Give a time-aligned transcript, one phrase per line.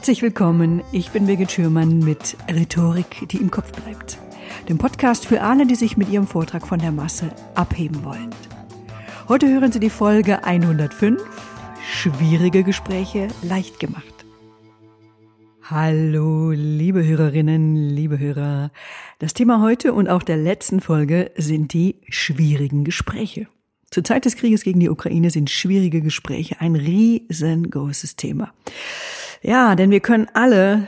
[0.00, 4.16] Herzlich willkommen, ich bin Birgit Schürmann mit Rhetorik, die im Kopf bleibt.
[4.66, 8.30] Dem Podcast für alle, die sich mit ihrem Vortrag von der Masse abheben wollen.
[9.28, 11.22] Heute hören Sie die Folge 105,
[11.92, 14.24] schwierige Gespräche leicht gemacht.
[15.64, 18.70] Hallo, liebe Hörerinnen, liebe Hörer.
[19.18, 23.48] Das Thema heute und auch der letzten Folge sind die schwierigen Gespräche.
[23.90, 28.54] Zur Zeit des Krieges gegen die Ukraine sind schwierige Gespräche ein riesengroßes Thema.
[29.42, 30.86] Ja, denn wir können alle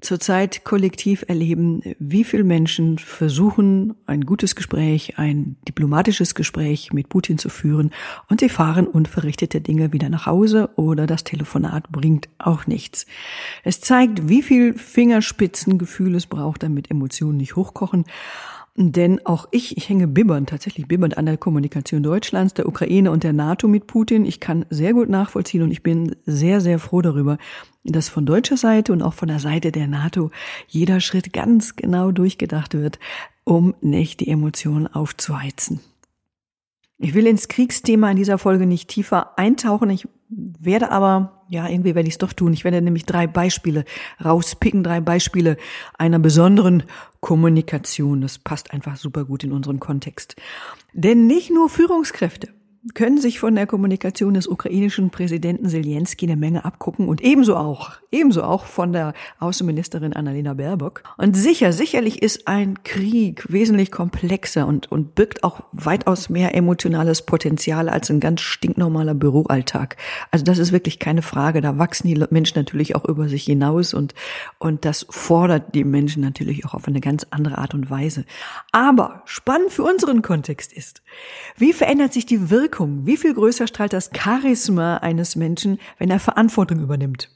[0.00, 7.38] zurzeit kollektiv erleben, wie viele Menschen versuchen, ein gutes Gespräch, ein diplomatisches Gespräch mit Putin
[7.38, 7.90] zu führen
[8.28, 13.06] und sie fahren unverrichtete Dinge wieder nach Hause oder das Telefonat bringt auch nichts.
[13.64, 18.04] Es zeigt, wie viel Fingerspitzengefühl es braucht, damit Emotionen nicht hochkochen
[18.80, 23.24] denn auch ich, ich hänge bibbernd, tatsächlich bibbernd an der Kommunikation Deutschlands, der Ukraine und
[23.24, 24.24] der NATO mit Putin.
[24.24, 27.38] Ich kann sehr gut nachvollziehen und ich bin sehr, sehr froh darüber,
[27.82, 30.30] dass von deutscher Seite und auch von der Seite der NATO
[30.68, 33.00] jeder Schritt ganz genau durchgedacht wird,
[33.42, 35.80] um nicht die Emotionen aufzuheizen.
[36.98, 39.90] Ich will ins Kriegsthema in dieser Folge nicht tiefer eintauchen.
[39.90, 42.52] Ich werde aber, ja, irgendwie werde ich es doch tun.
[42.52, 43.84] Ich werde nämlich drei Beispiele
[44.22, 45.56] rauspicken, drei Beispiele
[45.96, 46.82] einer besonderen
[47.20, 48.20] Kommunikation.
[48.20, 50.36] Das passt einfach super gut in unseren Kontext.
[50.92, 52.48] Denn nicht nur Führungskräfte,
[52.94, 57.92] können sich von der Kommunikation des ukrainischen Präsidenten Zelensky eine Menge abgucken und ebenso auch,
[58.10, 61.02] ebenso auch von der Außenministerin Annalena Baerbock.
[61.16, 67.22] Und sicher, sicherlich ist ein Krieg wesentlich komplexer und, und birgt auch weitaus mehr emotionales
[67.22, 69.96] Potenzial als ein ganz stinknormaler Büroalltag.
[70.30, 71.60] Also das ist wirklich keine Frage.
[71.60, 74.14] Da wachsen die Menschen natürlich auch über sich hinaus und,
[74.58, 78.24] und das fordert die Menschen natürlich auch auf eine ganz andere Art und Weise.
[78.72, 81.02] Aber spannend für unseren Kontext ist,
[81.56, 86.10] wie verändert sich die Wirkung Wirkung, wie viel größer strahlt das Charisma eines Menschen, wenn
[86.10, 87.28] er Verantwortung übernimmt?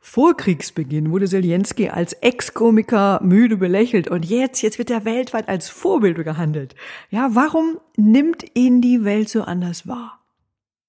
[0.00, 5.68] Vor Kriegsbeginn wurde Zelensky als Ex-Komiker müde belächelt und jetzt, jetzt wird er weltweit als
[5.68, 6.76] Vorbild gehandelt.
[7.10, 10.20] Ja, warum nimmt ihn die Welt so anders wahr?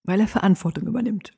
[0.04, 1.34] Weil er Verantwortung übernimmt.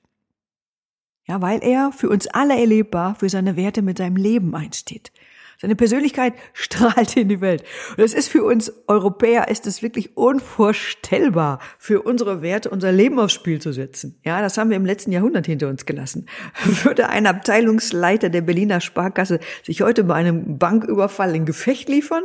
[1.26, 5.14] Ja, weil er für uns alle erlebbar für seine Werte mit seinem Leben einsteht.
[5.62, 7.64] Seine Persönlichkeit strahlt in die Welt.
[7.98, 13.20] Und es ist für uns Europäer, ist es wirklich unvorstellbar, für unsere Werte unser Leben
[13.20, 14.18] aufs Spiel zu setzen.
[14.24, 16.28] Ja, das haben wir im letzten Jahrhundert hinter uns gelassen.
[16.84, 22.24] Würde ein Abteilungsleiter der Berliner Sparkasse sich heute bei einem Banküberfall in Gefecht liefern,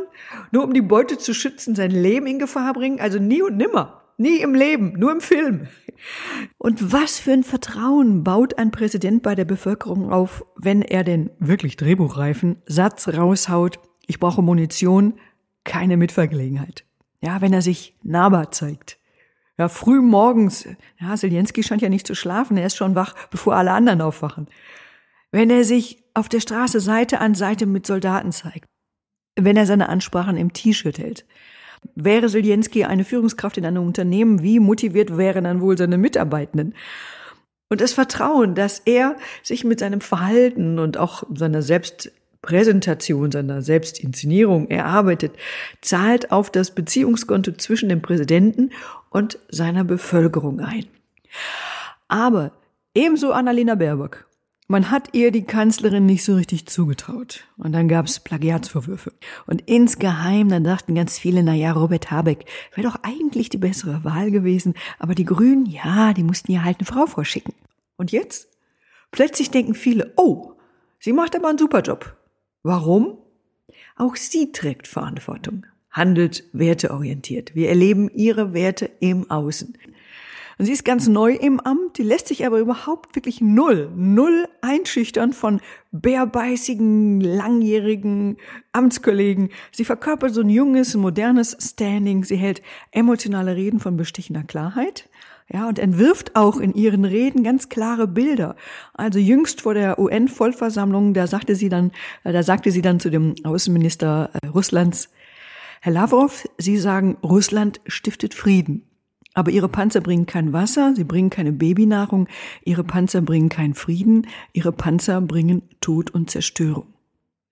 [0.51, 3.01] nur um die Beute zu schützen, sein Leben in Gefahr bringen?
[3.01, 4.04] Also nie und nimmer.
[4.17, 5.67] Nie im Leben, nur im Film.
[6.57, 11.31] Und was für ein Vertrauen baut ein Präsident bei der Bevölkerung auf, wenn er den
[11.39, 15.15] wirklich drehbuchreifen Satz raushaut, ich brauche Munition,
[15.63, 16.85] keine Mitvergelegenheit.
[17.21, 18.99] Ja, wenn er sich nahbar zeigt.
[19.57, 20.67] Ja, früh morgens,
[20.99, 24.47] ja, Zelensky scheint ja nicht zu schlafen, er ist schon wach, bevor alle anderen aufwachen.
[25.31, 28.65] Wenn er sich auf der Straße Seite an Seite mit Soldaten zeigt.
[29.35, 31.25] Wenn er seine Ansprachen im T-Shirt hält
[31.95, 36.73] Wäre Zelensky eine Führungskraft in einem Unternehmen, wie motiviert wären dann wohl seine Mitarbeitenden?
[37.69, 44.69] Und das Vertrauen, dass er sich mit seinem Verhalten und auch seiner Selbstpräsentation, seiner Selbstinszenierung
[44.69, 45.33] erarbeitet,
[45.81, 48.71] zahlt auf das Beziehungskonto zwischen dem Präsidenten
[49.09, 50.85] und seiner Bevölkerung ein.
[52.07, 52.51] Aber
[52.93, 54.25] ebenso Annalena Baerbock
[54.67, 57.43] man hat ihr die Kanzlerin nicht so richtig zugetraut.
[57.57, 59.13] Und dann gab es Plagiatsvorwürfe.
[59.45, 64.03] Und insgeheim, dann dachten ganz viele, na ja, Robert Habeck wäre doch eigentlich die bessere
[64.03, 64.73] Wahl gewesen.
[64.97, 67.53] Aber die Grünen, ja, die mussten ihr halt eine Frau vorschicken.
[67.97, 68.49] Und jetzt?
[69.11, 70.53] Plötzlich denken viele, oh,
[70.99, 72.17] sie macht aber einen super Job.
[72.63, 73.19] Warum?
[73.95, 77.55] Auch sie trägt Verantwortung, handelt werteorientiert.
[77.55, 79.77] Wir erleben ihre Werte im Außen.
[80.57, 84.47] Und sie ist ganz neu im Amt, die lässt sich aber überhaupt wirklich null, null
[84.61, 85.59] einschüchtern von
[85.91, 88.37] bärbeißigen, langjährigen
[88.71, 89.49] Amtskollegen.
[89.71, 92.23] Sie verkörpert so ein junges, modernes Standing.
[92.23, 95.09] Sie hält emotionale Reden von bestechender Klarheit.
[95.47, 98.55] Ja, und entwirft auch in ihren Reden ganz klare Bilder.
[98.93, 101.91] Also jüngst vor der UN-Vollversammlung, da sagte sie dann,
[102.23, 105.11] da sagte sie dann zu dem Außenminister äh, Russlands,
[105.81, 108.87] Herr Lavrov, Sie sagen, Russland stiftet Frieden.
[109.35, 112.27] Aber ihre Panzer bringen kein Wasser, sie bringen keine Babynahrung,
[112.63, 116.87] ihre Panzer bringen keinen Frieden, ihre Panzer bringen Tod und Zerstörung.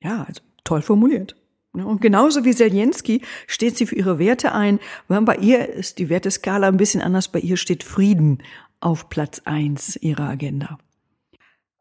[0.02, 1.36] Ja, also toll formuliert.
[1.74, 4.80] Und genauso wie Zelensky steht sie für ihre Werte ein.
[5.08, 7.28] Bei ihr ist die Werteskala ein bisschen anders.
[7.28, 8.40] Bei ihr steht Frieden
[8.80, 10.78] auf Platz eins ihrer Agenda.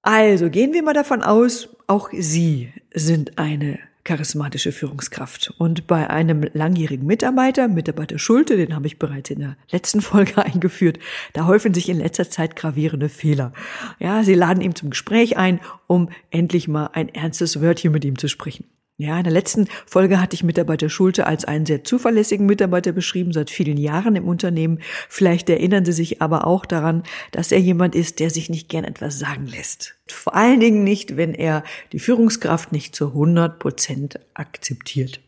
[0.01, 5.53] Also gehen wir mal davon aus, auch Sie sind eine charismatische Führungskraft.
[5.59, 10.45] Und bei einem langjährigen Mitarbeiter, Mitarbeiter Schulte, den habe ich bereits in der letzten Folge
[10.45, 10.99] eingeführt,
[11.33, 13.53] da häufen sich in letzter Zeit gravierende Fehler.
[13.99, 18.19] Ja, sie laden ihn zum Gespräch ein, um endlich mal ein ernstes Wörtchen mit ihm
[18.19, 18.65] zu sprechen.
[18.99, 23.33] Ja, in der letzten Folge hatte ich Mitarbeiter Schulte als einen sehr zuverlässigen Mitarbeiter beschrieben,
[23.33, 24.81] seit vielen Jahren im Unternehmen.
[25.09, 28.85] Vielleicht erinnern Sie sich aber auch daran, dass er jemand ist, der sich nicht gern
[28.85, 29.97] etwas sagen lässt.
[30.07, 35.21] Vor allen Dingen nicht, wenn er die Führungskraft nicht zu 100 Prozent akzeptiert.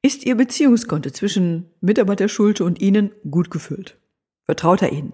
[0.00, 3.98] Ist Ihr Beziehungskonto zwischen Mitarbeiter Schulte und Ihnen gut gefüllt?
[4.44, 5.12] Vertraut er Ihnen?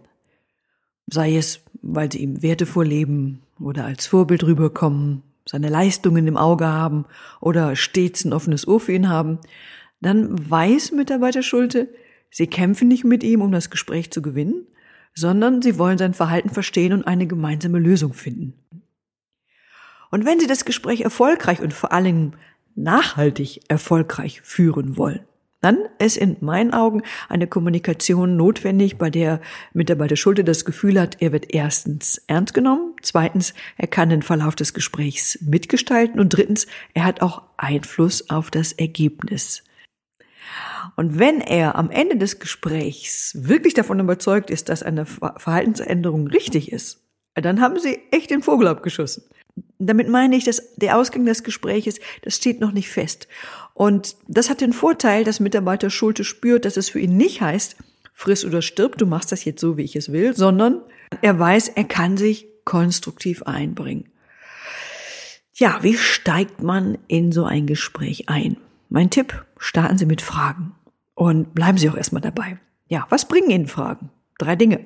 [1.07, 6.67] Sei es, weil Sie ihm Werte vorleben oder als Vorbild rüberkommen, seine Leistungen im Auge
[6.67, 7.05] haben
[7.41, 9.39] oder stets ein offenes Ohr für ihn haben,
[10.01, 11.91] dann weiß Mitarbeiter Schulte,
[12.31, 14.67] sie kämpfen nicht mit ihm, um das Gespräch zu gewinnen,
[15.15, 18.55] sondern sie wollen sein Verhalten verstehen und eine gemeinsame Lösung finden.
[20.11, 22.33] Und wenn sie das Gespräch erfolgreich und vor allem
[22.75, 25.21] nachhaltig erfolgreich führen wollen,
[25.63, 29.41] dann ist in meinen Augen eine Kommunikation notwendig, bei der
[29.73, 34.57] Mitarbeiter Schulte das Gefühl hat, er wird erstens ernst genommen, zweitens, er kann den Verlauf
[34.57, 39.63] des Gesprächs mitgestalten und drittens, er hat auch Einfluss auf das Ergebnis.
[40.97, 46.73] Und wenn er am Ende des Gesprächs wirklich davon überzeugt ist, dass eine Verhaltensänderung richtig
[46.73, 47.03] ist,
[47.35, 49.23] dann haben sie echt den Vogel abgeschossen.
[49.79, 53.29] Damit meine ich, dass der Ausgang des Gespräches, das steht noch nicht fest.
[53.75, 57.77] Und das hat den Vorteil, dass Mitarbeiter Schulte spürt, dass es für ihn nicht heißt,
[58.15, 60.83] friss oder stirb, du machst das jetzt so, wie ich es will, sondern
[61.21, 64.09] er weiß, er kann sich konstruktiv einbringen.
[65.55, 68.57] Ja, wie steigt man in so ein Gespräch ein?
[68.89, 70.75] Mein Tipp, starten Sie mit Fragen
[71.15, 72.59] und bleiben Sie auch erstmal dabei.
[72.89, 74.11] Ja, was bringen Ihnen Fragen?
[74.39, 74.85] Drei Dinge.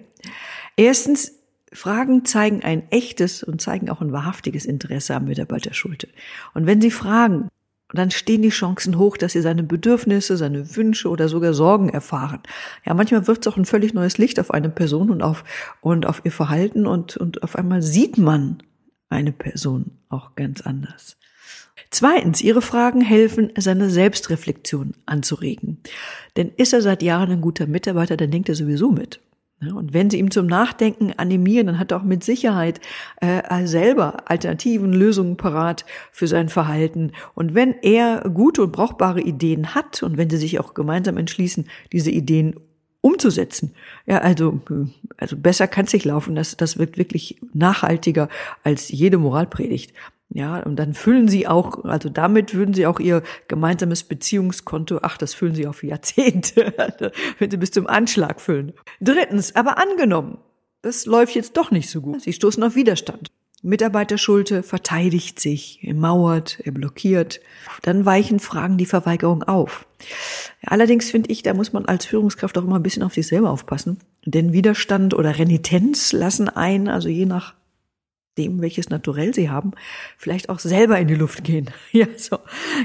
[0.76, 1.35] Erstens,
[1.72, 6.08] Fragen zeigen ein echtes und zeigen auch ein wahrhaftiges Interesse am Mitarbeiter Schulte.
[6.54, 7.48] Und wenn Sie fragen,
[7.92, 12.40] dann stehen die Chancen hoch, dass Sie seine Bedürfnisse, seine Wünsche oder sogar Sorgen erfahren.
[12.84, 15.44] Ja, manchmal wirft es auch ein völlig neues Licht auf eine Person und auf,
[15.80, 18.62] und auf ihr Verhalten und, und auf einmal sieht man
[19.08, 21.16] eine Person auch ganz anders.
[21.90, 25.78] Zweitens, Ihre Fragen helfen, seine Selbstreflexion anzuregen.
[26.36, 29.20] Denn ist er seit Jahren ein guter Mitarbeiter, dann denkt er sowieso mit.
[29.60, 32.80] Und wenn Sie ihm zum Nachdenken animieren, dann hat er auch mit Sicherheit
[33.22, 37.12] äh, selber Alternativen, Lösungen parat für sein Verhalten.
[37.34, 41.66] Und wenn er gute und brauchbare Ideen hat und wenn Sie sich auch gemeinsam entschließen,
[41.90, 42.56] diese Ideen
[43.00, 43.72] umzusetzen.
[44.04, 44.60] Ja, also,
[45.16, 46.34] also besser kann es nicht laufen.
[46.34, 48.28] Das, das wird wirklich nachhaltiger
[48.62, 49.94] als jede Moralpredigt.
[50.28, 55.18] Ja, und dann füllen sie auch, also damit würden sie auch ihr gemeinsames Beziehungskonto, ach,
[55.18, 58.72] das füllen sie auf Jahrzehnte, wenn sie bis zum Anschlag füllen.
[59.00, 60.38] Drittens, aber angenommen,
[60.82, 62.22] das läuft jetzt doch nicht so gut.
[62.22, 63.30] Sie stoßen auf Widerstand.
[63.66, 67.40] Mitarbeiter Schulte verteidigt sich, er mauert, er blockiert.
[67.82, 69.88] Dann weichen Fragen die Verweigerung auf.
[70.62, 73.50] Allerdings finde ich, da muss man als Führungskraft auch immer ein bisschen auf sich selber
[73.50, 73.98] aufpassen.
[74.24, 77.55] Denn Widerstand oder Renitenz lassen ein, also je nach
[78.38, 79.72] dem, welches Naturell sie haben,
[80.16, 81.70] vielleicht auch selber in die Luft gehen.
[81.92, 82.38] Ja, so.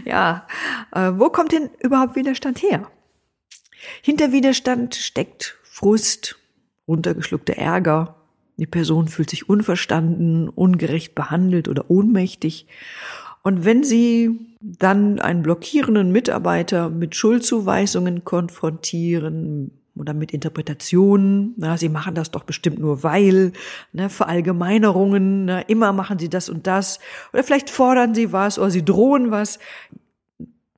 [0.05, 0.47] Ja,
[0.93, 2.89] äh, wo kommt denn überhaupt Widerstand her?
[4.01, 6.37] Hinter Widerstand steckt Frust,
[6.87, 8.15] runtergeschluckter Ärger.
[8.57, 12.67] Die Person fühlt sich unverstanden, ungerecht behandelt oder ohnmächtig.
[13.43, 21.53] Und wenn Sie dann einen blockierenden Mitarbeiter mit Schuldzuweisungen konfrontieren, oder mit Interpretationen.
[21.57, 23.53] Na, sie machen das doch bestimmt nur weil,
[23.93, 26.99] ne, Verallgemeinerungen, ne, immer machen sie das und das.
[27.31, 29.59] Oder vielleicht fordern sie was oder sie drohen was.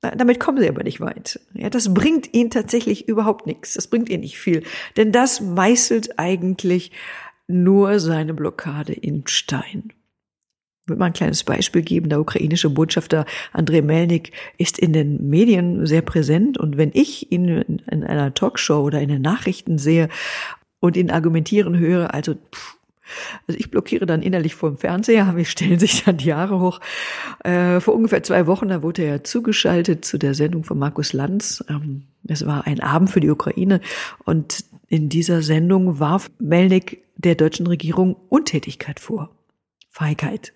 [0.00, 1.40] Damit kommen sie aber nicht weit.
[1.54, 3.72] Ja, das bringt ihnen tatsächlich überhaupt nichts.
[3.72, 4.62] Das bringt ihnen nicht viel.
[4.98, 6.92] Denn das meißelt eigentlich
[7.46, 9.92] nur seine Blockade in Stein.
[10.84, 12.10] Ich will mal ein kleines Beispiel geben.
[12.10, 16.58] Der ukrainische Botschafter Andrei Melnik ist in den Medien sehr präsent.
[16.58, 20.10] Und wenn ich ihn in einer Talkshow oder in den Nachrichten sehe
[20.80, 22.76] und ihn argumentieren höre, also pff,
[23.46, 26.80] also ich blockiere dann innerlich vor dem Fernseher, wir stellen sich dann die Jahre hoch.
[27.44, 31.64] Äh, vor ungefähr zwei Wochen, da wurde er zugeschaltet zu der Sendung von Markus Lanz.
[31.68, 33.80] Ähm, es war ein Abend für die Ukraine
[34.24, 39.30] und in dieser Sendung warf Melnik der deutschen Regierung Untätigkeit vor.
[39.90, 40.53] Feigheit.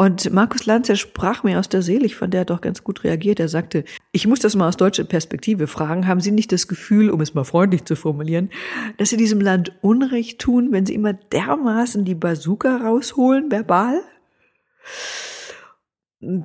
[0.00, 2.82] Und Markus Lanz, er sprach mir aus der Seele, ich fand, der hat doch ganz
[2.82, 3.38] gut reagiert.
[3.38, 6.06] Er sagte, ich muss das mal aus deutscher Perspektive fragen.
[6.06, 8.48] Haben Sie nicht das Gefühl, um es mal freundlich zu formulieren,
[8.96, 14.00] dass Sie diesem Land Unrecht tun, wenn Sie immer dermaßen die Bazooka rausholen, verbal?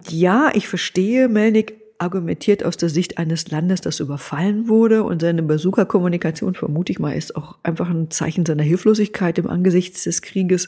[0.09, 5.43] Ja, ich verstehe, Melnik argumentiert aus der Sicht eines Landes, das überfallen wurde und seine
[5.43, 10.67] Bazooka-Kommunikation, vermute ich mal, ist auch einfach ein Zeichen seiner Hilflosigkeit im Angesichts des Krieges.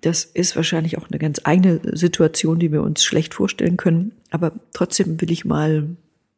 [0.00, 4.12] Das ist wahrscheinlich auch eine ganz eigene Situation, die wir uns schlecht vorstellen können.
[4.30, 5.96] Aber trotzdem will ich mal,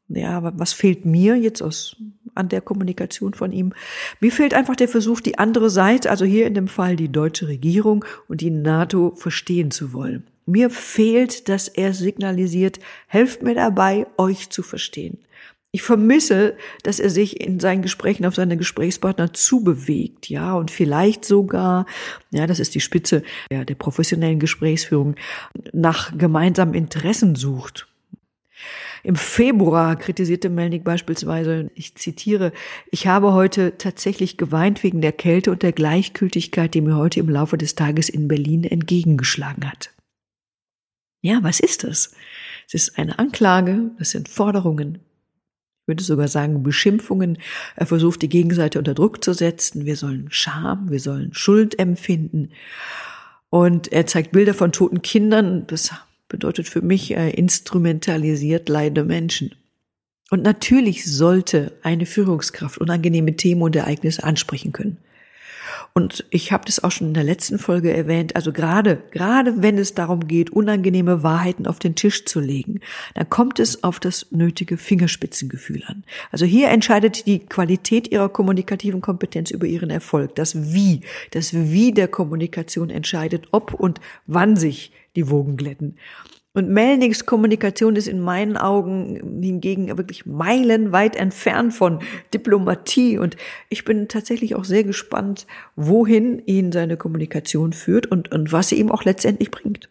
[0.08, 1.96] ja, was fehlt mir jetzt aus,
[2.34, 3.72] an der Kommunikation von ihm?
[4.20, 7.48] Mir fehlt einfach der Versuch, die andere Seite, also hier in dem Fall die deutsche
[7.48, 10.24] Regierung und die NATO verstehen zu wollen.
[10.46, 15.18] Mir fehlt, dass er signalisiert, helft mir dabei, euch zu verstehen.
[15.70, 21.26] Ich vermisse, dass er sich in seinen Gesprächen auf seine Gesprächspartner zubewegt, ja, und vielleicht
[21.26, 21.84] sogar,
[22.30, 23.22] ja, das ist die Spitze
[23.52, 25.16] ja, der professionellen Gesprächsführung,
[25.72, 27.86] nach gemeinsamen Interessen sucht.
[29.04, 32.52] Im Februar kritisierte Melnik beispielsweise, ich zitiere,
[32.90, 37.28] ich habe heute tatsächlich geweint wegen der Kälte und der Gleichgültigkeit, die mir heute im
[37.28, 39.90] Laufe des Tages in Berlin entgegengeschlagen hat.
[41.20, 42.14] Ja, was ist das?
[42.66, 44.98] Es ist eine Anklage, das sind Forderungen,
[45.88, 47.38] würde sogar sagen Beschimpfungen.
[47.74, 49.86] Er versucht die Gegenseite unter Druck zu setzen.
[49.86, 52.50] Wir sollen Scham, wir sollen Schuld empfinden.
[53.50, 55.66] Und er zeigt Bilder von toten Kindern.
[55.66, 55.90] Das
[56.28, 59.54] bedeutet für mich äh, instrumentalisiert leidende Menschen.
[60.30, 64.98] Und natürlich sollte eine Führungskraft unangenehme Themen und Ereignisse ansprechen können.
[65.94, 68.36] Und ich habe das auch schon in der letzten Folge erwähnt.
[68.36, 72.80] Also gerade, gerade wenn es darum geht, unangenehme Wahrheiten auf den Tisch zu legen,
[73.14, 76.04] dann kommt es auf das nötige Fingerspitzengefühl an.
[76.30, 80.34] Also hier entscheidet die Qualität ihrer kommunikativen Kompetenz über ihren Erfolg.
[80.36, 81.00] Das Wie,
[81.32, 85.96] das Wie der Kommunikation entscheidet, ob und wann sich die Wogen glätten.
[86.58, 92.00] Und Melnings Kommunikation ist in meinen Augen hingegen wirklich meilenweit entfernt von
[92.34, 93.16] Diplomatie.
[93.16, 93.36] Und
[93.68, 95.46] ich bin tatsächlich auch sehr gespannt,
[95.76, 99.88] wohin ihn seine Kommunikation führt und, und was sie ihm auch letztendlich bringt.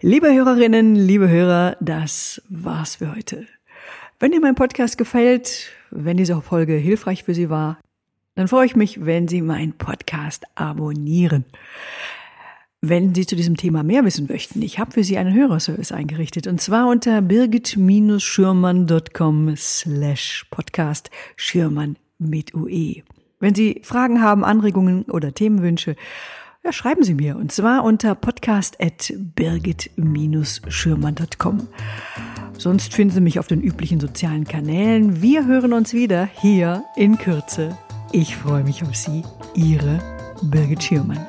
[0.00, 3.46] Liebe Hörerinnen, liebe Hörer, das war's für heute.
[4.18, 7.78] Wenn dir mein Podcast gefällt, wenn diese Folge hilfreich für Sie war,
[8.34, 11.44] dann freue ich mich, wenn Sie meinen Podcast abonnieren.
[12.88, 16.46] Wenn Sie zu diesem Thema mehr wissen möchten, ich habe für Sie einen Hörerservice eingerichtet
[16.46, 23.02] und zwar unter birgit-schürmann.com slash podcast Schürmann mit UE.
[23.40, 25.96] Wenn Sie Fragen haben, Anregungen oder Themenwünsche,
[26.64, 31.66] ja, schreiben Sie mir und zwar unter podcast at birgit-schürmann.com.
[32.56, 35.22] Sonst finden Sie mich auf den üblichen sozialen Kanälen.
[35.22, 37.76] Wir hören uns wieder hier in Kürze.
[38.12, 39.24] Ich freue mich auf Sie,
[39.56, 39.98] Ihre
[40.40, 41.26] Birgit Schürmann.